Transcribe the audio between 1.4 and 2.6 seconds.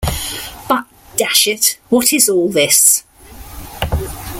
it, what is all